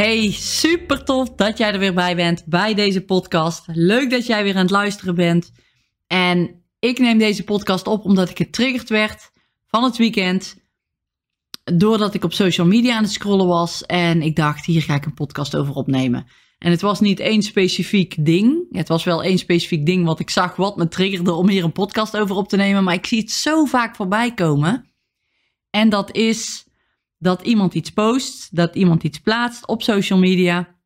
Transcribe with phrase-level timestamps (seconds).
[0.00, 3.64] Hey, super tof dat jij er weer bij bent bij deze podcast.
[3.66, 5.52] Leuk dat jij weer aan het luisteren bent.
[6.06, 9.30] En ik neem deze podcast op omdat ik getriggerd werd
[9.66, 10.56] van het weekend.
[11.64, 13.86] Doordat ik op social media aan het scrollen was.
[13.86, 16.26] En ik dacht, hier ga ik een podcast over opnemen.
[16.58, 18.66] En het was niet één specifiek ding.
[18.70, 21.72] Het was wel één specifiek ding wat ik zag wat me triggerde om hier een
[21.72, 22.84] podcast over op te nemen.
[22.84, 24.90] Maar ik zie het zo vaak voorbij komen.
[25.70, 26.64] En dat is
[27.20, 30.76] dat iemand iets post, dat iemand iets plaatst op social media,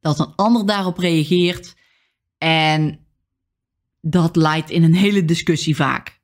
[0.00, 1.74] dat een ander daarop reageert
[2.38, 3.06] en
[4.00, 6.20] dat leidt in een hele discussie vaak.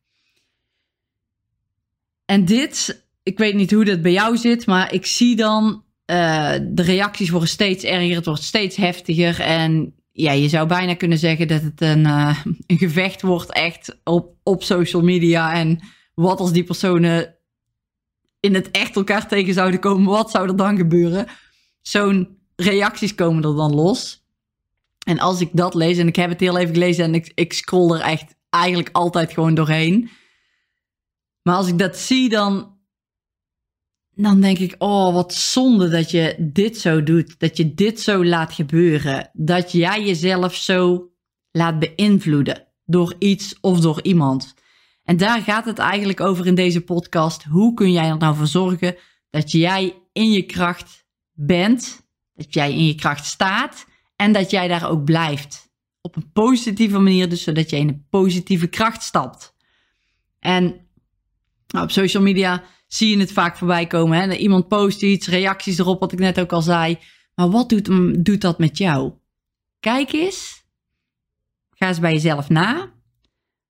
[2.25, 6.55] En dit, ik weet niet hoe dat bij jou zit, maar ik zie dan uh,
[6.63, 11.19] de reacties worden steeds erger, het wordt steeds heftiger en ja, je zou bijna kunnen
[11.19, 15.81] zeggen dat het een, uh, een gevecht wordt echt op, op social media en
[16.15, 17.38] wat als die personen
[18.41, 21.27] in het echt elkaar tegen zouden komen, wat zou er dan gebeuren?
[21.83, 24.27] Zo'n reacties komen er dan los.
[25.07, 27.53] En als ik dat lees, en ik heb het heel even gelezen en ik, ik
[27.53, 30.11] scroll er echt eigenlijk altijd gewoon doorheen.
[31.43, 32.77] Maar als ik dat zie, dan,
[34.15, 37.39] dan denk ik, oh, wat zonde dat je dit zo doet.
[37.39, 39.31] Dat je dit zo laat gebeuren.
[39.33, 41.11] Dat jij jezelf zo
[41.51, 44.55] laat beïnvloeden door iets of door iemand.
[45.09, 47.45] En daar gaat het eigenlijk over in deze podcast.
[47.45, 48.97] Hoe kun jij er nou voor zorgen
[49.31, 53.87] dat jij in je kracht bent, dat jij in je kracht staat
[54.17, 55.71] en dat jij daar ook blijft.
[56.01, 59.55] Op een positieve manier, dus zodat jij in een positieve kracht stapt.
[60.39, 60.63] En
[61.67, 64.19] nou, op social media zie je het vaak voorbij komen.
[64.19, 64.35] Hè?
[64.35, 66.99] Iemand post iets, reacties erop, wat ik net ook al zei.
[67.35, 69.13] Maar wat doet, doet dat met jou?
[69.81, 70.65] Kijk eens.
[71.71, 72.97] Ga eens bij jezelf na.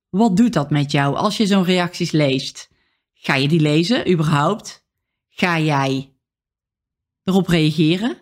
[0.09, 2.71] Wat doet dat met jou als je zo'n reacties leest?
[3.13, 4.87] Ga je die lezen überhaupt?
[5.29, 6.13] Ga jij
[7.25, 8.17] erop reageren?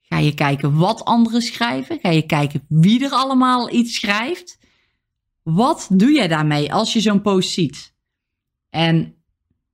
[0.00, 1.98] Ga je kijken wat anderen schrijven?
[2.00, 4.58] Ga je kijken wie er allemaal iets schrijft?
[5.42, 7.94] Wat doe jij daarmee als je zo'n post ziet?
[8.70, 9.14] En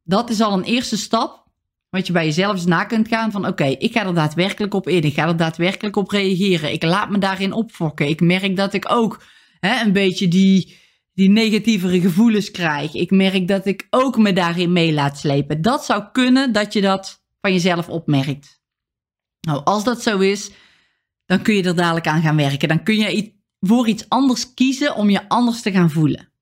[0.03, 1.47] dat is al een eerste stap
[1.91, 4.89] wat je bij jezelf eens na kunt gaan van oké, ik ga er daadwerkelijk op
[4.89, 5.03] in.
[5.03, 6.73] Ik ga er daadwerkelijk op reageren.
[6.73, 8.09] Ik laat me daarin opfokken.
[8.09, 9.23] Ik merk dat ik ook
[9.61, 10.77] hè, een beetje die,
[11.19, 12.95] die negatievere gevoelens krijg.
[12.95, 15.63] Ik merk dat ik ook me daarin mee laat slepen.
[15.63, 18.61] Dat zou kunnen dat je dat van jezelf opmerkt.
[19.41, 20.51] Nou, als dat zo is,
[21.27, 22.69] dan kun je er dadelijk aan gaan werken.
[22.69, 26.33] Dan kun je voor iets anders kiezen om je anders te gaan voelen.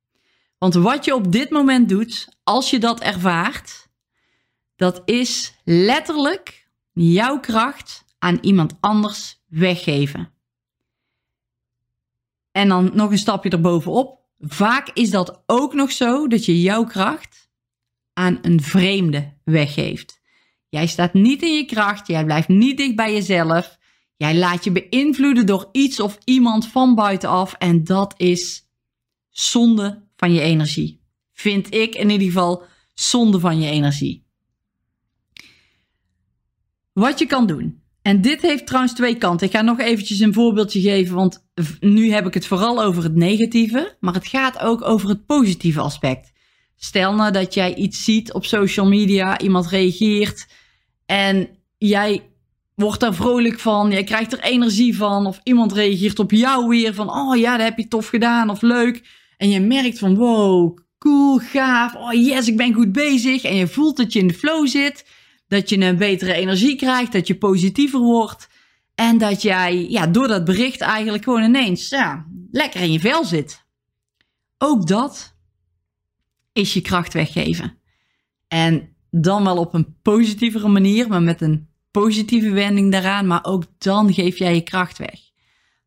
[0.59, 3.88] Want wat je op dit moment doet, als je dat ervaart,
[4.75, 10.32] dat is letterlijk jouw kracht aan iemand anders weggeven.
[12.50, 14.25] En dan nog een stapje erbovenop.
[14.38, 17.50] Vaak is dat ook nog zo dat je jouw kracht
[18.12, 20.20] aan een vreemde weggeeft.
[20.69, 23.78] Jij staat niet in je kracht, jij blijft niet dicht bij jezelf.
[24.16, 28.69] Jij laat je beïnvloeden door iets of iemand van buitenaf en dat is
[29.30, 31.04] zonde van je energie.
[31.32, 32.62] Vind ik in ieder geval
[32.94, 34.26] zonde van je energie.
[36.92, 37.82] Wat je kan doen.
[38.03, 39.47] En dit heeft trouwens twee kanten.
[39.47, 41.46] Ik ga nog eventjes een voorbeeldje geven, want
[41.81, 45.81] nu heb ik het vooral over het negatieve, maar het gaat ook over het positieve
[45.81, 46.33] aspect.
[46.77, 50.47] Stel nou dat jij iets ziet op social media, iemand reageert
[51.06, 52.22] en jij
[52.75, 56.95] wordt daar vrolijk van, jij krijgt er energie van, of iemand reageert op jou weer
[56.95, 59.03] van, oh ja, dat heb je tof gedaan of leuk.
[59.37, 63.43] En je merkt van, wow, cool, gaaf, oh yes, ik ben goed bezig.
[63.43, 65.06] En je voelt dat je in de flow zit,
[65.49, 68.49] dat je een betere energie krijgt, dat je positiever wordt.
[68.97, 73.25] En dat jij ja, door dat bericht eigenlijk gewoon ineens ja, lekker in je vel
[73.25, 73.65] zit.
[74.59, 75.34] Ook dat
[76.53, 77.78] is je kracht weggeven.
[78.48, 83.27] En dan wel op een positievere manier, maar met een positieve wending daaraan.
[83.27, 85.21] Maar ook dan geef jij je kracht weg.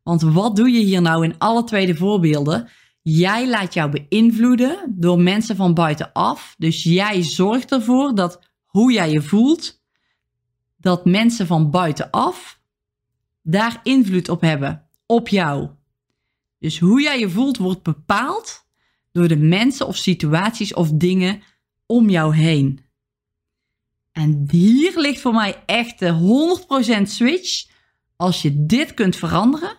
[0.02, 2.68] Want wat doe je hier nou in alle tweede voorbeelden?
[3.02, 6.54] Jij laat jou beïnvloeden door mensen van buitenaf.
[6.58, 9.82] Dus jij zorgt ervoor dat hoe jij je voelt,
[10.76, 12.59] dat mensen van buitenaf
[13.42, 15.70] daar invloed op hebben, op jou.
[16.58, 18.66] Dus hoe jij je voelt wordt bepaald
[19.12, 21.42] door de mensen of situaties of dingen
[21.86, 22.80] om jou heen.
[24.12, 26.58] En hier ligt voor mij echt de
[26.98, 27.68] 100% switch.
[28.16, 29.78] Als je dit kunt veranderen,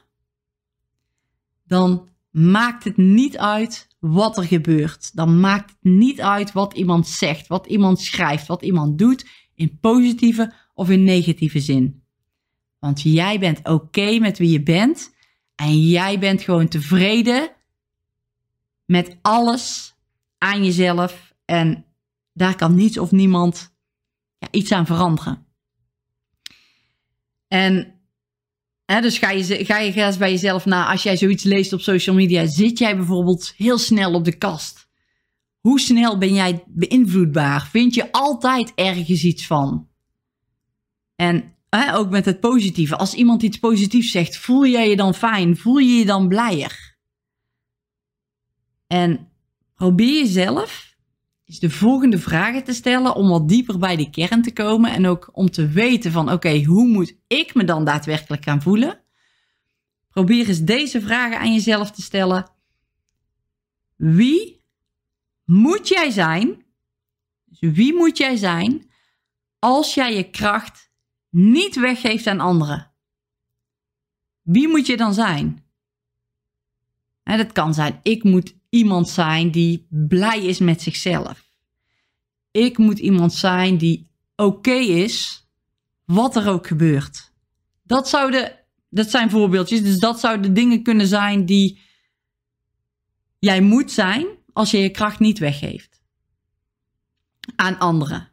[1.63, 5.15] dan maakt het niet uit wat er gebeurt.
[5.15, 9.25] Dan maakt het niet uit wat iemand zegt, wat iemand schrijft, wat iemand doet,
[9.55, 12.00] in positieve of in negatieve zin.
[12.81, 15.13] Want jij bent oké met wie je bent
[15.55, 17.51] en jij bent gewoon tevreden
[18.85, 19.95] met alles
[20.37, 21.85] aan jezelf en
[22.33, 23.75] daar kan niets of niemand
[24.37, 25.45] ja, iets aan veranderen.
[27.47, 28.01] En
[28.85, 31.81] hè, dus ga je, ga je eens bij jezelf na, als jij zoiets leest op
[31.81, 34.89] social media, zit jij bijvoorbeeld heel snel op de kast?
[35.59, 37.67] Hoe snel ben jij beïnvloedbaar?
[37.67, 39.89] Vind je altijd ergens iets van?
[41.15, 41.55] En
[41.93, 42.97] ook met het positieve.
[42.97, 45.57] Als iemand iets positiefs zegt, voel jij je dan fijn?
[45.57, 46.97] Voel je je dan blijer?
[48.87, 49.31] En
[49.75, 50.95] probeer jezelf
[51.45, 55.07] is de volgende vragen te stellen om wat dieper bij de kern te komen en
[55.07, 59.01] ook om te weten van oké, hoe moet ik me dan daadwerkelijk gaan voelen?
[60.09, 62.51] Probeer eens deze vragen aan jezelf te stellen.
[63.95, 64.65] Wie
[65.43, 66.65] moet jij zijn?
[67.45, 68.91] Dus wie moet jij zijn
[69.59, 70.90] als jij je kracht
[71.31, 72.91] niet weggeeft aan anderen?
[74.41, 75.63] Wie moet je dan zijn?
[77.23, 81.51] En dat kan zijn, ik moet iemand zijn die blij is met zichzelf.
[82.51, 85.47] Ik moet iemand zijn die oké is,
[86.05, 87.33] wat er ook gebeurt.
[87.83, 91.79] Dat, zouden, dat zijn voorbeeldjes, dus dat zouden dingen kunnen zijn die
[93.39, 96.01] jij moet zijn als je je kracht niet weggeeft
[97.55, 98.30] aan anderen.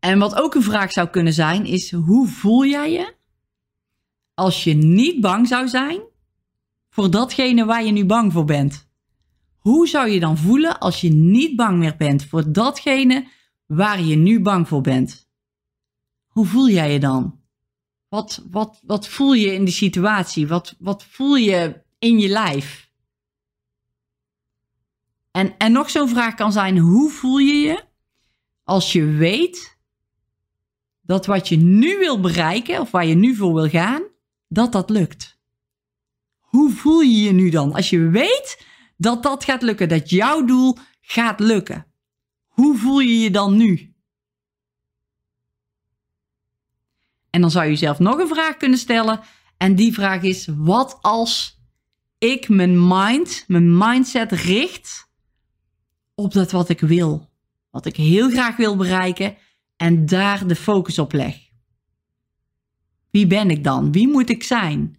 [0.00, 3.14] En wat ook een vraag zou kunnen zijn, is hoe voel jij je
[4.34, 6.00] als je niet bang zou zijn
[6.88, 8.88] voor datgene waar je nu bang voor bent?
[9.58, 13.28] Hoe zou je dan voelen als je niet bang meer bent voor datgene
[13.66, 15.28] waar je nu bang voor bent?
[16.26, 17.40] Hoe voel jij je dan?
[18.08, 20.48] Wat, wat, wat voel je in die situatie?
[20.48, 22.90] Wat, wat voel je in je lijf?
[25.30, 27.84] En, en nog zo'n vraag kan zijn: hoe voel je je
[28.64, 29.77] als je weet
[31.08, 34.02] dat wat je nu wil bereiken of waar je nu voor wil gaan,
[34.48, 35.38] dat dat lukt?
[36.38, 38.66] Hoe voel je je nu dan als je weet
[38.96, 41.86] dat dat gaat lukken, dat jouw doel gaat lukken.
[42.46, 43.94] Hoe voel je je dan nu?
[47.30, 49.20] En dan zou je jezelf nog een vraag kunnen stellen.
[49.56, 51.60] En die vraag is: wat als
[52.18, 55.08] ik mijn mind, mijn mindset richt
[56.14, 57.30] op dat wat ik wil?
[57.70, 59.36] Wat ik heel graag wil bereiken
[59.78, 61.36] en daar de focus op leg.
[63.10, 63.92] Wie ben ik dan?
[63.92, 64.98] Wie moet ik zijn?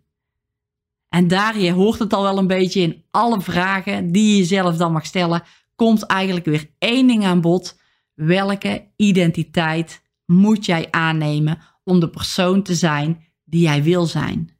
[1.10, 4.78] En daar, je hoort het al wel een beetje in alle vragen die je jezelf
[4.78, 5.44] dan mag stellen,
[5.76, 7.80] komt eigenlijk weer één ding aan bod.
[8.14, 14.58] Welke identiteit moet jij aannemen om de persoon te zijn die jij wil zijn?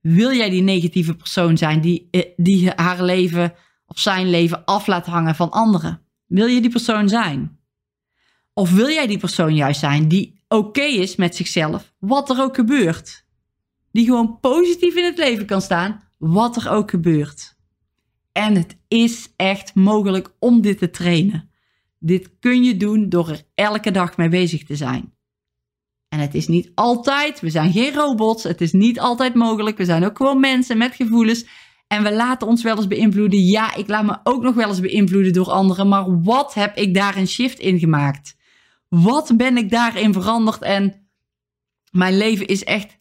[0.00, 3.54] Wil jij die negatieve persoon zijn die, eh, die haar leven
[3.86, 6.00] of zijn leven af laat hangen van anderen?
[6.26, 7.58] Wil je die persoon zijn?
[8.54, 12.54] Of wil jij die persoon juist zijn die oké is met zichzelf, wat er ook
[12.54, 13.24] gebeurt?
[13.94, 17.56] die gewoon positief in het leven kan staan, wat er ook gebeurt.
[18.32, 21.50] En het is echt mogelijk om dit te trainen.
[21.98, 25.12] Dit kun je doen door er elke dag mee bezig te zijn.
[26.08, 29.76] En het is niet altijd, we zijn geen robots, het is niet altijd mogelijk.
[29.76, 31.46] We zijn ook gewoon mensen met gevoelens.
[31.86, 33.44] En we laten ons wel eens beïnvloeden.
[33.44, 35.88] Ja, ik laat me ook nog wel eens beïnvloeden door anderen.
[35.88, 38.36] Maar wat heb ik daar een shift in gemaakt?
[39.02, 40.62] Wat ben ik daarin veranderd?
[40.62, 41.08] En
[41.90, 42.96] mijn leven is echt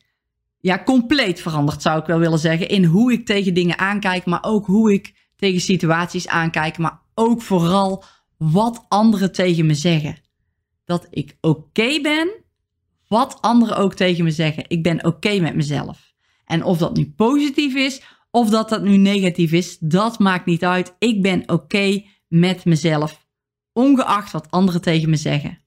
[0.59, 2.69] ja, compleet veranderd, zou ik wel willen zeggen.
[2.69, 6.77] In hoe ik tegen dingen aankijk, maar ook hoe ik tegen situaties aankijk.
[6.77, 8.03] Maar ook vooral
[8.37, 10.17] wat anderen tegen me zeggen.
[10.85, 12.29] Dat ik oké ben,
[13.07, 14.63] wat anderen ook tegen me zeggen.
[14.67, 16.13] Ik ben oké met mezelf.
[16.45, 20.63] En of dat nu positief is of dat dat nu negatief is, dat maakt niet
[20.63, 20.95] uit.
[20.99, 23.25] Ik ben oké met mezelf,
[23.73, 25.62] ongeacht wat anderen tegen me zeggen.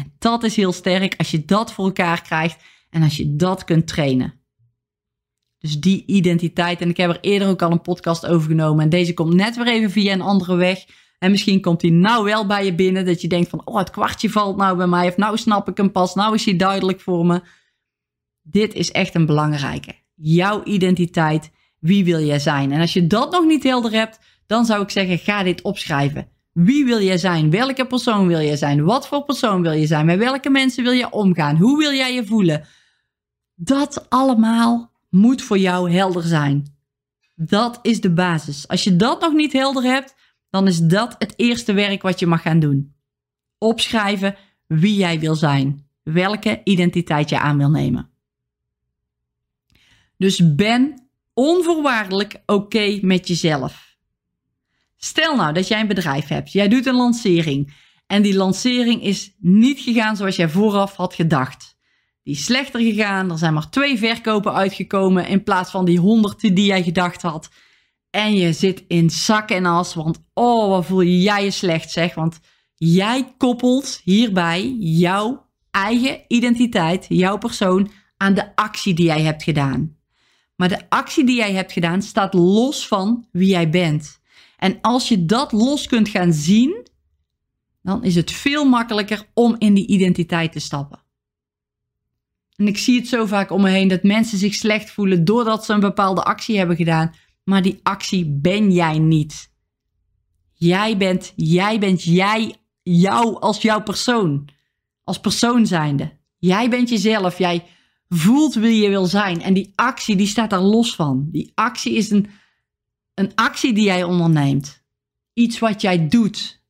[0.00, 3.64] En dat is heel sterk als je dat voor elkaar krijgt en als je dat
[3.64, 4.34] kunt trainen.
[5.58, 6.80] Dus die identiteit.
[6.80, 8.84] En ik heb er eerder ook al een podcast over genomen.
[8.84, 10.84] En deze komt net weer even via een andere weg.
[11.18, 13.04] En misschien komt die nou wel bij je binnen.
[13.04, 15.08] Dat je denkt van, oh, het kwartje valt nou bij mij.
[15.08, 16.14] Of nou snap ik hem pas.
[16.14, 17.42] Nou is hij duidelijk voor me.
[18.42, 19.94] Dit is echt een belangrijke.
[20.14, 21.50] Jouw identiteit.
[21.78, 22.72] Wie wil jij zijn?
[22.72, 26.28] En als je dat nog niet helder hebt, dan zou ik zeggen, ga dit opschrijven.
[26.52, 27.50] Wie wil jij zijn?
[27.50, 28.84] Welke persoon wil jij zijn?
[28.84, 30.06] Wat voor persoon wil je zijn?
[30.06, 31.56] Met welke mensen wil je omgaan?
[31.56, 32.66] Hoe wil jij je voelen?
[33.54, 36.78] Dat allemaal moet voor jou helder zijn.
[37.34, 38.68] Dat is de basis.
[38.68, 40.14] Als je dat nog niet helder hebt,
[40.50, 42.94] dan is dat het eerste werk wat je mag gaan doen.
[43.58, 45.86] Opschrijven wie jij wil zijn.
[46.02, 48.10] Welke identiteit je aan wil nemen.
[50.16, 53.89] Dus ben onvoorwaardelijk oké met jezelf.
[55.02, 57.74] Stel nou dat jij een bedrijf hebt, jij doet een lancering
[58.06, 61.76] en die lancering is niet gegaan zoals jij vooraf had gedacht.
[62.22, 66.40] Die is slechter gegaan, er zijn maar twee verkopen uitgekomen in plaats van die honderd
[66.40, 67.50] die jij gedacht had.
[68.10, 72.14] En je zit in zak en as, want oh, wat voel jij je slecht zeg.
[72.14, 72.40] Want
[72.74, 79.96] jij koppelt hierbij jouw eigen identiteit, jouw persoon, aan de actie die jij hebt gedaan.
[80.56, 84.19] Maar de actie die jij hebt gedaan staat los van wie jij bent.
[84.60, 86.86] En als je dat los kunt gaan zien,
[87.82, 91.02] dan is het veel makkelijker om in die identiteit te stappen.
[92.56, 95.64] En ik zie het zo vaak om me heen dat mensen zich slecht voelen doordat
[95.64, 97.14] ze een bepaalde actie hebben gedaan.
[97.44, 99.52] Maar die actie ben jij niet.
[100.54, 104.48] Jij bent, jij bent jij, jou als jouw persoon.
[105.04, 106.18] Als persoon zijnde.
[106.38, 107.38] Jij bent jezelf.
[107.38, 107.64] Jij
[108.08, 109.42] voelt wie je wil zijn.
[109.42, 111.28] En die actie, die staat daar los van.
[111.30, 112.26] Die actie is een,
[113.20, 114.82] een actie die jij onderneemt.
[115.32, 116.62] Iets wat jij doet.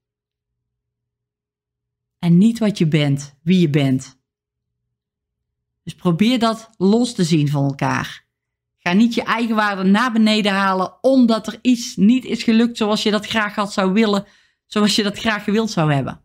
[2.19, 4.19] En niet wat je bent, wie je bent.
[5.83, 8.27] Dus probeer dat los te zien van elkaar.
[8.77, 13.03] Ga niet je eigen waarde naar beneden halen omdat er iets niet is gelukt zoals
[13.03, 14.27] je dat graag had zou willen,
[14.67, 16.21] zoals je dat graag gewild zou hebben.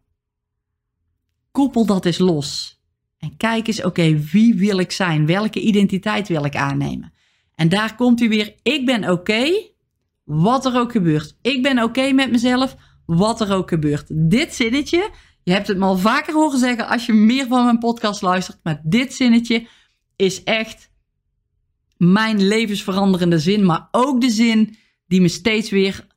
[1.52, 2.80] Koppel dat eens los.
[3.18, 5.26] En kijk eens, oké, wie wil ik zijn?
[5.26, 7.14] Welke identiteit wil ik aannemen?
[7.56, 9.74] En daar komt u weer, ik ben oké,
[10.26, 11.38] wat er ook gebeurt.
[11.42, 14.06] Ik ben oké met mezelf, wat er ook gebeurt.
[14.30, 15.10] Dit zinnetje,
[15.44, 18.60] je hebt het me al vaker horen zeggen als je meer van mijn podcast luistert,
[18.64, 19.68] maar dit zinnetje
[20.16, 20.90] is echt
[21.98, 24.78] mijn levensveranderende zin, maar ook de zin
[25.08, 26.08] die me steeds weer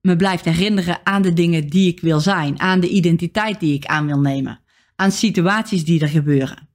[0.00, 3.86] me blijft herinneren aan de dingen die ik wil zijn, aan de identiteit die ik
[3.86, 4.60] aan wil nemen,
[4.96, 6.68] aan situaties die er gebeuren.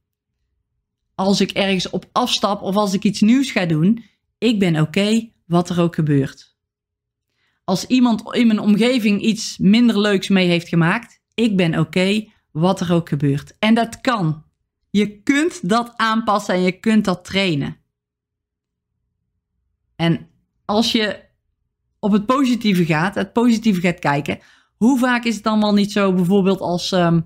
[1.15, 4.03] Als ik ergens op afstap of als ik iets nieuws ga doen,
[4.37, 6.55] ik ben oké wat er ook gebeurt.
[7.63, 12.79] Als iemand in mijn omgeving iets minder leuks mee heeft gemaakt, ik ben oké wat
[12.79, 13.55] er ook gebeurt.
[13.59, 14.43] En dat kan.
[14.89, 17.77] Je kunt dat aanpassen en je kunt dat trainen.
[19.95, 20.29] En
[20.65, 21.23] als je
[21.99, 24.39] op het positieve gaat, het positieve gaat kijken,
[24.75, 27.25] hoe vaak is het dan wel niet zo, bijvoorbeeld als, um,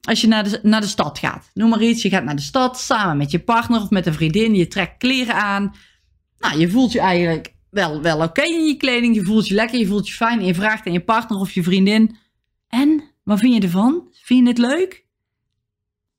[0.00, 1.50] als je naar de, naar de stad gaat.
[1.54, 4.14] Noem maar iets, je gaat naar de stad samen met je partner of met een
[4.14, 5.74] vriendin, je trekt kleren aan.
[6.40, 9.78] Nou, je voelt je eigenlijk wel, wel oké in je kleding, je voelt je lekker,
[9.78, 12.16] je voelt je fijn en je vraagt aan je partner of je vriendin,
[12.70, 14.08] en, wat vind je ervan?
[14.12, 15.04] Vind je het leuk?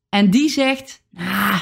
[0.09, 1.61] En die zegt, ah,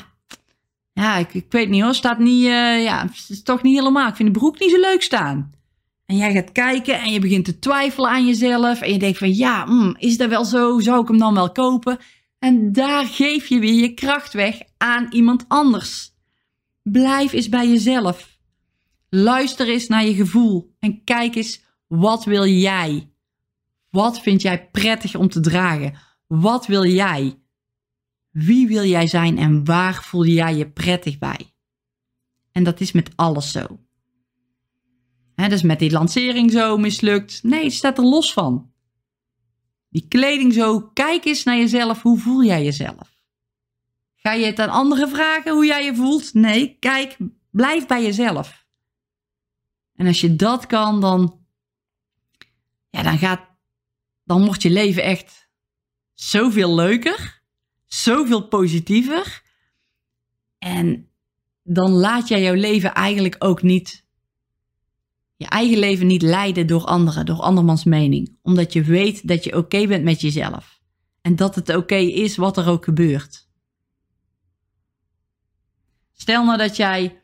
[0.94, 4.08] ja, ik, ik weet niet hoor, staat niet, uh, ja, is toch niet helemaal.
[4.08, 5.52] Ik vind de broek niet zo leuk staan.
[6.06, 8.82] En jij gaat kijken en je begint te twijfelen aan jezelf.
[8.82, 10.80] En je denkt van, ja, mm, is dat wel zo?
[10.80, 11.98] Zou ik hem dan wel kopen?
[12.40, 16.14] En daar geef je weer je kracht weg aan iemand anders.
[16.84, 18.38] Blijf eens bij jezelf.
[19.10, 23.12] Luister eens naar je gevoel en kijk eens, wat wil jij?
[23.90, 25.98] Wat vind jij prettig om te dragen?
[26.28, 27.40] Wat wil jij?
[28.32, 31.54] Wie wil jij zijn en waar voel jij je prettig bij?
[32.52, 33.80] En dat is met alles zo.
[35.36, 37.44] He, dus met die lancering zo mislukt.
[37.44, 38.72] Nee, het staat er los van.
[39.90, 42.02] Die kleding zo, kijk eens naar jezelf.
[42.02, 43.24] Hoe voel jij jezelf?
[44.16, 46.34] Ga je het aan anderen vragen hoe jij je voelt?
[46.34, 47.18] Nee, kijk,
[47.52, 48.68] blijf bij jezelf.
[50.00, 51.40] En als je dat kan, dan,
[52.90, 53.42] ja, dan, gaat,
[54.24, 55.50] dan wordt je leven echt
[56.14, 57.40] zoveel leuker
[57.90, 59.44] zoveel positiever.
[60.58, 61.10] En
[61.64, 64.06] dan laat jij jouw leven eigenlijk ook niet,
[65.36, 68.38] je eigen leven niet leiden door anderen, door andermans mening.
[68.42, 70.82] Omdat je weet dat je oké bent met jezelf.
[71.22, 73.48] En dat het oké is wat er ook gebeurt.
[76.14, 77.19] Stel nou dat jij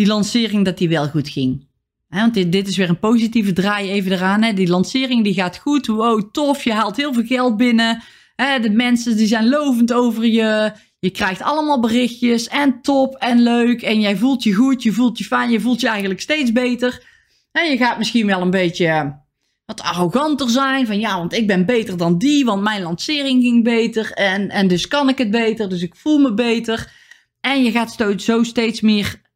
[0.00, 1.66] die lancering dat die wel goed ging.
[2.08, 4.42] want dit, is weer een positieve draai even eraan.
[4.42, 4.52] Hè?
[4.52, 5.86] Die lancering die gaat goed.
[5.86, 6.64] Wow, tof.
[6.64, 8.02] Je haalt heel veel geld binnen
[8.36, 10.72] de mensen die zijn lovend over je.
[10.98, 13.82] Je krijgt allemaal berichtjes en top en leuk.
[13.82, 17.04] En jij voelt je goed, je voelt je fijn, je voelt je eigenlijk steeds beter.
[17.52, 19.18] En je gaat misschien wel een beetje
[19.66, 20.86] wat arroganter zijn.
[20.86, 24.12] Van ja, want ik ben beter dan die, want mijn lancering ging beter.
[24.12, 26.92] En, en dus kan ik het beter, dus ik voel me beter.
[27.40, 29.28] En je gaat zo steeds meer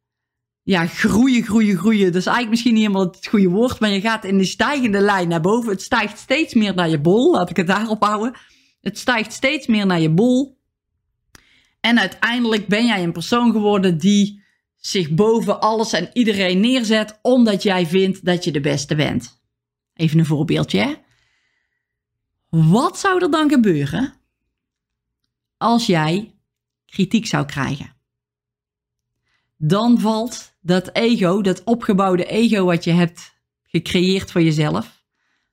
[0.65, 2.05] ja, groeien, groeien, groeien.
[2.05, 4.99] Dat is eigenlijk misschien niet helemaal het goede woord, maar je gaat in de stijgende
[4.99, 5.71] lijn naar boven.
[5.71, 8.35] Het stijgt steeds meer naar je bol, laat ik het daarop houden.
[8.81, 10.61] Het stijgt steeds meer naar je bol.
[11.79, 14.43] En uiteindelijk ben jij een persoon geworden die
[14.75, 19.41] zich boven alles en iedereen neerzet omdat jij vindt dat je de beste bent.
[19.93, 21.03] Even een voorbeeldje.
[22.49, 24.13] Wat zou er dan gebeuren
[25.57, 26.35] als jij
[26.85, 27.94] kritiek zou krijgen?
[29.57, 35.03] Dan valt dat ego, dat opgebouwde ego wat je hebt gecreëerd voor jezelf,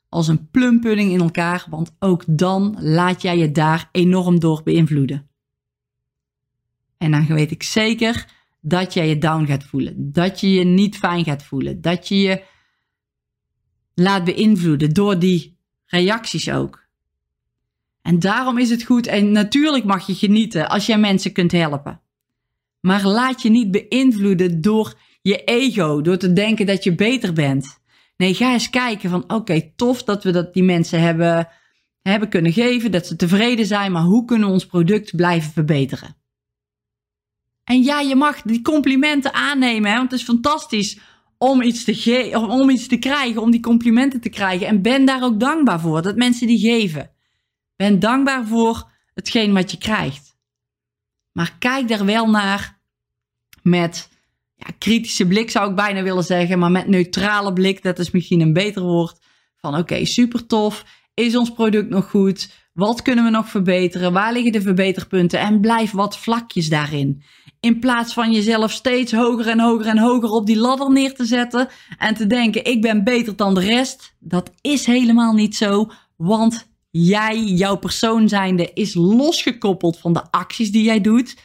[0.09, 5.31] als een plumpudding in elkaar, want ook dan laat jij je daar enorm door beïnvloeden.
[6.99, 8.27] En dan weet ik zeker
[8.61, 12.17] dat jij je down gaat voelen, dat je je niet fijn gaat voelen, dat je
[12.17, 12.43] je
[13.95, 16.87] laat beïnvloeden door die reacties ook.
[18.03, 22.02] En daarom is het goed en natuurlijk mag je genieten als jij mensen kunt helpen.
[22.83, 27.81] Maar laat je niet beïnvloeden door je ego, door te denken dat je beter bent.
[28.17, 31.49] Nee, ga eens kijken van oké, tof dat we dat die mensen hebben,
[32.03, 36.17] hebben kunnen geven, dat ze tevreden zijn, maar hoe kunnen we ons product blijven verbeteren?
[37.65, 40.99] En ja, je mag die complimenten aannemen, hè, want het is fantastisch
[41.39, 44.67] om iets, te om iets te krijgen, om die complimenten te krijgen.
[44.67, 47.11] En ben daar ook dankbaar voor, dat mensen die geven.
[47.77, 50.32] Ben dankbaar voor hetgeen wat je krijgt.
[51.33, 52.81] Maar kijk daar wel naar
[53.63, 54.09] met
[54.55, 56.59] ja, kritische blik, zou ik bijna willen zeggen.
[56.59, 59.21] Maar met neutrale blik, dat is misschien een beter woord.
[59.57, 60.85] Van oké, super tof.
[61.15, 62.51] Is ons product nog goed?
[62.73, 64.13] Wat kunnen we nog verbeteren?
[64.13, 65.41] Waar liggen de verbeterpunten?
[65.41, 67.23] En blijf wat vlakjes daarin.
[67.61, 71.25] In plaats van jezelf steeds hoger en hoger en hoger op die ladder neer te
[71.25, 71.69] zetten.
[71.99, 74.17] En te denken, ik ben beter dan de rest.
[74.19, 75.91] Dat is helemaal niet zo.
[76.17, 81.37] Want jij, jouw persoon zijnde, is losgekoppeld van de acties die jij doet.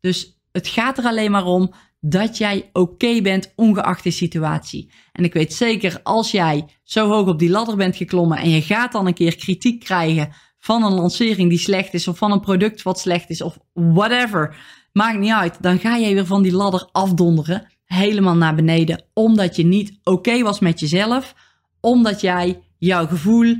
[0.00, 4.90] Dus het gaat er alleen maar om dat jij oké bent, ongeacht de situatie.
[5.12, 8.62] En ik weet zeker, als jij zo hoog op die ladder bent geklommen en je
[8.62, 12.40] gaat dan een keer kritiek krijgen van een lancering die slecht is, of van een
[12.40, 14.56] product wat slecht is, of whatever,
[14.92, 19.56] maakt niet uit, dan ga jij weer van die ladder afdonderen, helemaal naar beneden, omdat
[19.56, 21.34] je niet oké was met jezelf,
[21.80, 23.56] omdat jij jouw gevoel,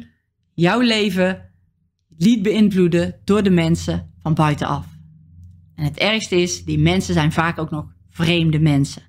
[0.54, 1.50] jouw leven
[2.18, 4.87] liet beïnvloeden door de mensen van buitenaf.
[5.75, 9.02] En het ergste is, die mensen zijn vaak ook nog vreemde mensen.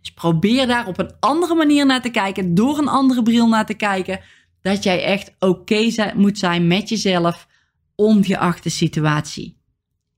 [0.00, 3.66] Dus probeer daar op een andere manier naar te kijken, door een andere bril naar
[3.66, 4.20] te kijken,
[4.60, 7.46] dat jij echt oké moet zijn met jezelf,
[7.94, 9.56] ongeacht de situatie.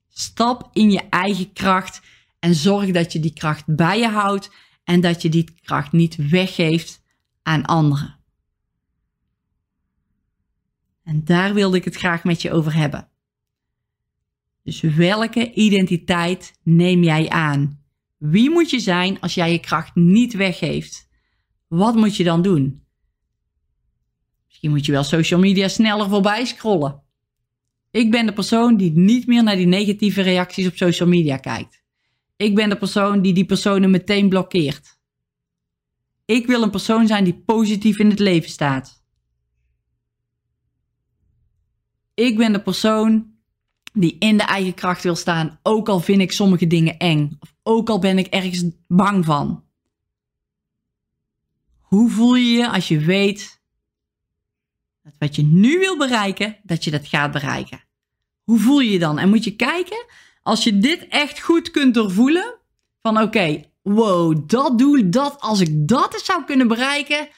[0.08, 2.00] Stap in je eigen kracht
[2.38, 4.50] en zorg dat je die kracht bij je houdt
[4.84, 7.02] en dat je die kracht niet weggeeft
[7.42, 8.19] aan anderen.
[11.02, 13.08] En daar wilde ik het graag met je over hebben.
[14.62, 17.82] Dus welke identiteit neem jij aan?
[18.16, 21.08] Wie moet je zijn als jij je kracht niet weggeeft?
[21.68, 22.84] Wat moet je dan doen?
[24.46, 27.02] Misschien moet je wel social media sneller voorbij scrollen.
[27.90, 31.82] Ik ben de persoon die niet meer naar die negatieve reacties op social media kijkt.
[32.36, 34.98] Ik ben de persoon die die personen meteen blokkeert.
[36.24, 38.99] Ik wil een persoon zijn die positief in het leven staat.
[42.20, 43.32] Ik ben de persoon
[43.92, 47.54] die in de eigen kracht wil staan, ook al vind ik sommige dingen eng, of
[47.62, 49.64] ook al ben ik ergens bang van.
[51.78, 53.60] Hoe voel je je als je weet
[55.02, 57.84] dat wat je nu wil bereiken, dat je dat gaat bereiken?
[58.42, 59.18] Hoe voel je je dan?
[59.18, 60.06] En moet je kijken,
[60.42, 62.54] als je dit echt goed kunt doorvoelen,
[63.02, 67.28] van oké, wow, dat doel, dat, als ik dat eens zou kunnen bereiken,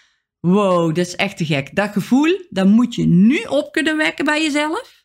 [0.43, 1.77] wow, dat is echt te gek.
[1.77, 5.05] Dat gevoel, dat moet je nu op kunnen wekken bij jezelf.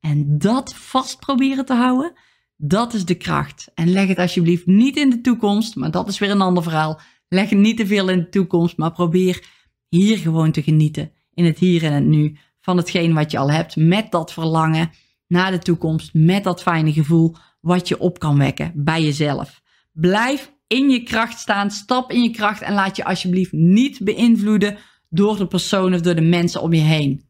[0.00, 2.12] En dat vast proberen te houden,
[2.56, 3.70] dat is de kracht.
[3.74, 7.00] En leg het alsjeblieft niet in de toekomst, maar dat is weer een ander verhaal.
[7.28, 9.48] Leg het niet te veel in de toekomst, maar probeer
[9.88, 11.12] hier gewoon te genieten.
[11.34, 12.36] In het hier en het nu.
[12.60, 13.76] Van hetgeen wat je al hebt.
[13.76, 14.90] Met dat verlangen
[15.26, 16.14] naar de toekomst.
[16.14, 19.62] Met dat fijne gevoel wat je op kan wekken bij jezelf.
[19.92, 21.70] Blijf in je kracht staan.
[21.70, 24.78] Stap in je kracht en laat je alsjeblieft niet beïnvloeden
[25.08, 27.24] door de persoon of door de mensen om je heen.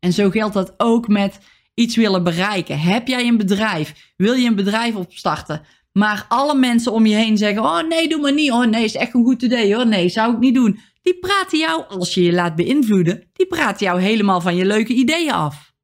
[0.00, 1.38] En zo geldt dat ook met
[1.74, 2.80] iets willen bereiken?
[2.80, 4.12] Heb jij een bedrijf?
[4.16, 5.62] Wil je een bedrijf opstarten?
[5.92, 8.52] Maar alle mensen om je heen zeggen: Oh nee, doe maar niet.
[8.52, 9.86] Oh nee, is echt een goed idee hoor.
[9.86, 10.78] Nee, zou ik niet doen.
[11.02, 14.92] Die praten jou, als je je laat beïnvloeden, die praten jou helemaal van je leuke
[14.92, 15.74] ideeën af.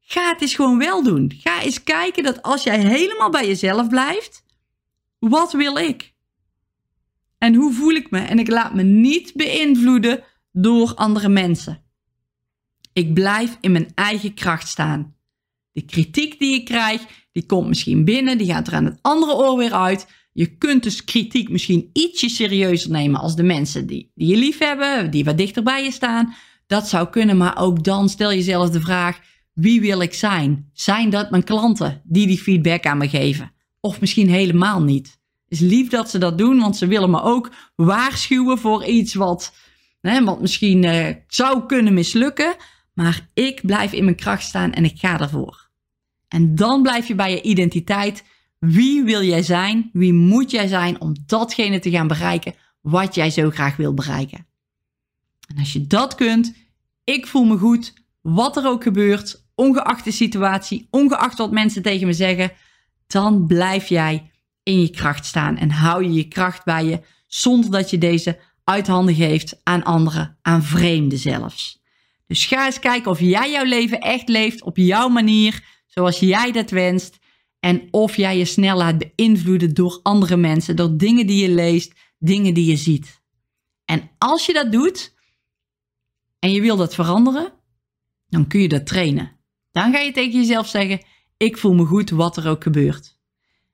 [0.00, 1.32] Ga het eens gewoon wel doen.
[1.42, 4.41] Ga eens kijken dat als jij helemaal bij jezelf blijft,
[5.28, 6.14] wat wil ik?
[7.38, 8.18] En hoe voel ik me?
[8.18, 11.82] En ik laat me niet beïnvloeden door andere mensen.
[12.92, 15.14] Ik blijf in mijn eigen kracht staan.
[15.72, 19.34] De kritiek die ik krijg, die komt misschien binnen, die gaat er aan het andere
[19.34, 20.06] oor weer uit.
[20.32, 24.58] Je kunt dus kritiek misschien ietsje serieuzer nemen als de mensen die, die je lief
[24.58, 26.34] hebben, die wat dichter bij je staan.
[26.66, 29.20] Dat zou kunnen, maar ook dan stel jezelf de vraag:
[29.52, 30.70] wie wil ik zijn?
[30.72, 33.52] Zijn dat mijn klanten die die feedback aan me geven?
[33.84, 35.06] Of misschien helemaal niet.
[35.48, 39.14] Het is lief dat ze dat doen, want ze willen me ook waarschuwen voor iets
[39.14, 39.54] wat,
[40.00, 42.56] hè, wat misschien uh, zou kunnen mislukken.
[42.94, 45.70] Maar ik blijf in mijn kracht staan en ik ga ervoor.
[46.28, 48.24] En dan blijf je bij je identiteit.
[48.58, 49.90] Wie wil jij zijn?
[49.92, 54.46] Wie moet jij zijn om datgene te gaan bereiken wat jij zo graag wil bereiken?
[55.48, 56.54] En als je dat kunt,
[57.04, 62.06] ik voel me goed, wat er ook gebeurt, ongeacht de situatie, ongeacht wat mensen tegen
[62.06, 62.52] me zeggen,
[63.12, 64.30] dan blijf jij
[64.62, 68.38] in je kracht staan en hou je je kracht bij je zonder dat je deze
[68.64, 71.82] uit handen geeft aan anderen, aan vreemden zelfs.
[72.26, 76.52] Dus ga eens kijken of jij jouw leven echt leeft op jouw manier, zoals jij
[76.52, 77.18] dat wenst.
[77.60, 81.92] En of jij je snel laat beïnvloeden door andere mensen, door dingen die je leest,
[82.18, 83.22] dingen die je ziet.
[83.84, 85.14] En als je dat doet
[86.38, 87.52] en je wil dat veranderen,
[88.28, 89.36] dan kun je dat trainen.
[89.70, 91.00] Dan ga je tegen jezelf zeggen:
[91.42, 93.18] Ik voel me goed, wat er ook gebeurt.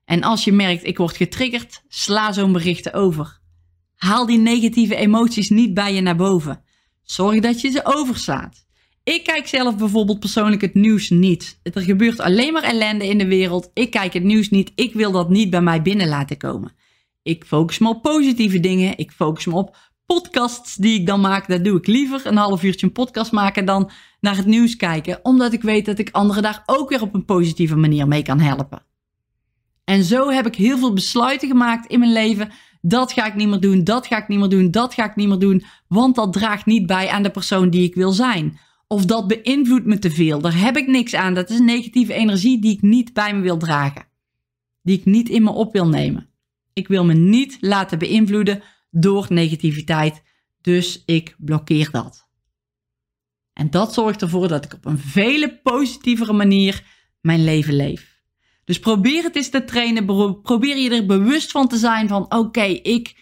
[0.05, 3.41] En als je merkt, ik word getriggerd, sla zo'n berichten over.
[3.95, 6.63] Haal die negatieve emoties niet bij je naar boven.
[7.03, 8.67] Zorg dat je ze overslaat.
[9.05, 11.61] Ik kijk zelf bijvoorbeeld persoonlijk het nieuws niet.
[11.63, 13.71] Er gebeurt alleen maar ellende in de wereld.
[13.75, 14.73] Ik kijk het nieuws niet.
[14.75, 16.73] Ik wil dat niet bij mij binnen laten komen.
[17.23, 18.99] Ik focus me op positieve dingen.
[18.99, 19.77] Ik focus me op
[20.15, 21.49] podcasts die ik dan maak.
[21.49, 23.91] Dat doe ik liever een half uurtje een podcast maken dan
[24.21, 25.21] naar het nieuws kijken.
[25.23, 28.41] Omdat ik weet dat ik anderen daar ook weer op een positieve manier mee kan
[28.41, 28.83] helpen.
[29.85, 32.51] En zo heb ik heel veel besluiten gemaakt in mijn leven.
[32.81, 35.17] Dat ga ik niet meer doen, dat ga ik niet meer doen, dat ga ik
[35.17, 35.65] niet meer doen.
[35.89, 38.59] Want dat draagt niet bij aan de persoon die ik wil zijn.
[38.87, 40.41] Of dat beïnvloedt me te veel.
[40.41, 41.35] Daar heb ik niks aan.
[41.35, 44.07] Dat is negatieve energie die ik niet bij me wil dragen.
[44.83, 46.29] Die ik niet in me op wil nemen.
[46.73, 50.23] Ik wil me niet laten beïnvloeden door negativiteit.
[50.61, 52.27] Dus ik blokkeer dat.
[53.53, 56.85] En dat zorgt ervoor dat ik op een vele positievere manier
[57.21, 58.17] mijn leven leef.
[58.65, 60.07] Dus probeer het eens te trainen.
[60.43, 63.17] Probeer je er bewust van te zijn van oké, ik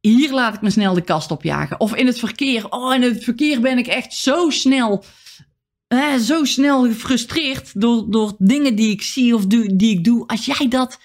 [0.00, 1.80] hier laat ik me snel de kast opjagen.
[1.80, 2.70] Of in het verkeer.
[2.70, 5.04] Oh, in het verkeer ben ik echt zo snel,
[6.20, 10.26] zo snel gefrustreerd door, door dingen die ik zie of die ik doe.
[10.26, 11.00] Als jij dat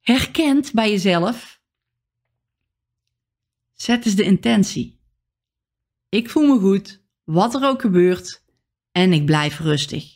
[0.00, 1.55] herkent bij jezelf,
[3.76, 5.00] zet eens de intentie.
[6.08, 8.42] Ik voel me goed, wat er ook gebeurt,
[8.92, 10.14] en ik blijf rustig.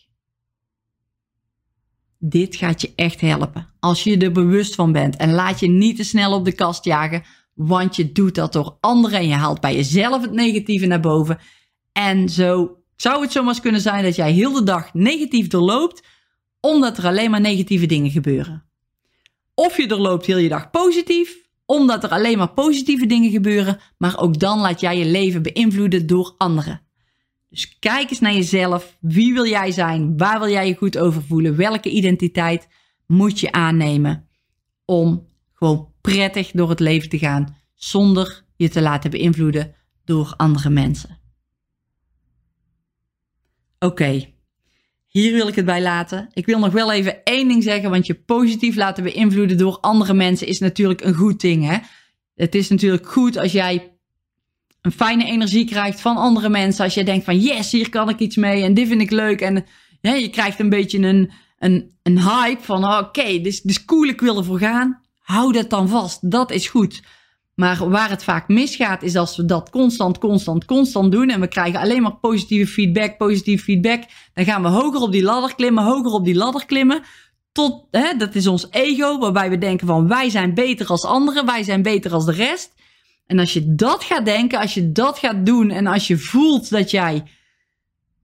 [2.19, 3.75] Dit gaat je echt helpen.
[3.81, 6.85] Als je er bewust van bent en laat je niet te snel op de kast
[6.85, 7.23] jagen,
[7.55, 11.39] want je doet dat door anderen en je haalt bij jezelf het negatieve naar boven.
[11.93, 16.07] En zo zou het zomaar kunnen zijn dat jij heel de dag negatief doorloopt,
[16.61, 18.65] omdat er alleen maar negatieve dingen gebeuren.
[19.55, 21.40] Of je doorloopt heel je dag positief,
[21.71, 26.07] omdat er alleen maar positieve dingen gebeuren, maar ook dan laat jij je leven beïnvloeden
[26.07, 26.81] door anderen.
[27.49, 28.97] Dus kijk eens naar jezelf.
[29.01, 30.17] Wie wil jij zijn?
[30.17, 31.57] Waar wil jij je goed over voelen?
[31.57, 32.69] Welke identiteit
[33.07, 34.29] moet je aannemen
[34.85, 40.71] om gewoon prettig door het leven te gaan zonder je te laten beïnvloeden door andere
[40.71, 41.19] mensen?
[43.79, 44.33] Oké,
[45.11, 46.29] hier wil ik het bij laten.
[46.33, 50.15] Ik wil nog wel even één ding zeggen, want je positief laten beïnvloeden door andere
[50.15, 51.67] mensen is natuurlijk een goed ding.
[51.67, 51.79] Hè?
[52.35, 53.93] Het is natuurlijk goed als jij
[54.81, 56.85] een fijne energie krijgt van andere mensen.
[56.85, 59.41] Als je denkt van yes, hier kan ik iets mee en dit vind ik leuk.
[59.41, 59.65] En
[60.01, 64.09] je krijgt een beetje een, een, een hype van oké, okay, dit, dit is cool,
[64.09, 65.01] ik wil ervoor gaan.
[65.19, 67.03] Hou dat dan vast, dat is goed.
[67.61, 71.49] Maar waar het vaak misgaat is als we dat constant, constant, constant doen en we
[71.49, 74.03] krijgen alleen maar positieve feedback, positieve feedback.
[74.35, 77.03] Dan gaan we hoger op die ladder klimmen, hoger op die ladder klimmen.
[77.53, 81.47] Tot, hè, dat is ons ego, waarbij we denken van wij zijn beter als anderen,
[81.47, 82.75] wij zijn beter als de rest.
[83.27, 86.71] En als je dat gaat denken, als je dat gaat doen en als je voelt
[86.71, 87.25] dat jij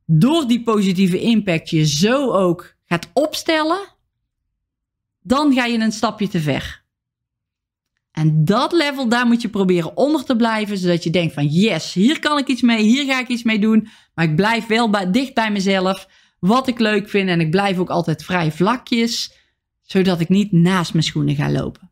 [0.07, 3.79] door die positieve impact je zo ook gaat opstellen,
[5.23, 6.85] dan ga je een stapje te ver.
[8.17, 11.93] En dat level, daar moet je proberen onder te blijven, zodat je denkt van yes,
[11.93, 14.91] hier kan ik iets mee, hier ga ik iets mee doen, maar ik blijf wel
[14.91, 19.33] bij, dicht bij mezelf, wat ik leuk vind en ik blijf ook altijd vrij vlakjes,
[19.81, 21.91] zodat ik niet naast mijn schoenen ga lopen.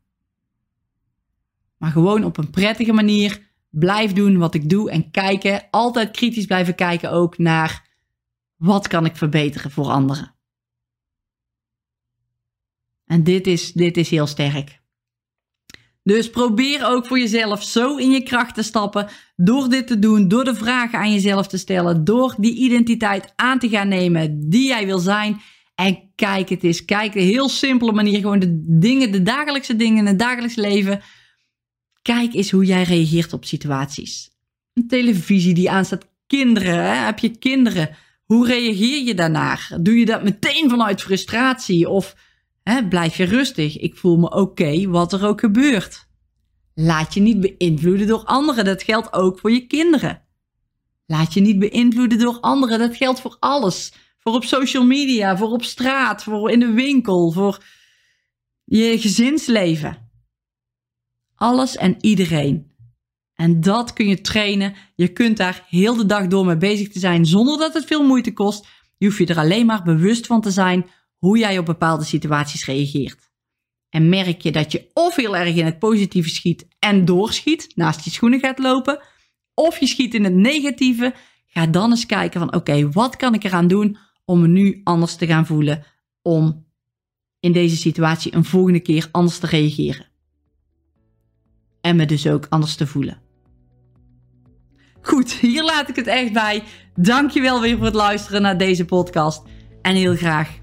[1.77, 5.67] Maar gewoon op een prettige manier blijf doen wat ik doe en kijken.
[5.71, 7.89] Altijd kritisch blijven kijken ook naar
[8.57, 10.35] wat kan ik verbeteren voor anderen.
[13.05, 14.83] En dit is, dit is heel sterk.
[16.05, 19.09] Dus probeer ook voor jezelf zo in je kracht te stappen.
[19.37, 22.05] Door dit te doen, door de vragen aan jezelf te stellen.
[22.05, 25.41] Door die identiteit aan te gaan nemen die jij wil zijn.
[25.75, 26.85] En kijk het eens.
[26.85, 28.21] Kijk de heel simpele manier.
[28.21, 31.01] Gewoon de dingen, de dagelijkse dingen in het dagelijks leven.
[32.03, 34.31] Kijk eens hoe jij reageert op situaties.
[34.73, 36.13] Een televisie die aanstaat.
[36.27, 37.05] Kinderen, hè?
[37.05, 37.97] heb je kinderen?
[38.25, 39.77] Hoe reageer je daarnaar?
[39.81, 41.89] Doe je dat meteen vanuit frustratie?
[41.89, 42.15] Of
[42.89, 43.79] blijf je rustig?
[43.79, 46.07] Ik voel me oké, wat er ook gebeurt.
[46.75, 48.65] Laat je niet beïnvloeden door anderen.
[48.65, 50.23] Dat geldt ook voor je kinderen.
[51.07, 52.79] Laat je niet beïnvloeden door anderen.
[52.79, 53.93] Dat geldt voor alles.
[54.19, 57.65] Voor op social media, voor op straat, voor in de winkel, voor
[58.65, 60.11] je gezinsleven.
[61.35, 62.73] Alles en iedereen.
[63.35, 64.75] En dat kun je trainen.
[64.95, 68.07] Je kunt daar heel de dag door mee bezig te zijn zonder dat het veel
[68.07, 68.67] moeite kost.
[68.99, 70.87] Je hoeft je er alleen maar bewust van te zijn
[71.25, 73.33] hoe jij op bepaalde situaties reageert.
[73.89, 78.05] En merk je dat je of heel erg in het positieve schiet en doorschiet, naast
[78.05, 79.03] je schoenen gaat lopen,
[79.55, 81.15] of je schiet in het negatieve,
[81.47, 85.17] ga dan eens kijken van oké, wat kan ik eraan doen om me nu anders
[85.17, 85.85] te gaan voelen,
[86.23, 86.67] om
[87.41, 90.07] in deze situatie een volgende keer anders te reageren.
[91.81, 93.21] En me dus ook anders te voelen.
[95.01, 96.63] Goed, hier laat ik het echt bij.
[96.95, 99.43] Dankjewel weer voor het luisteren naar deze podcast.
[99.83, 100.63] En heel graag